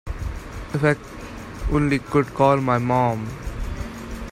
[0.73, 0.95] If I
[1.71, 3.27] only could call my mom.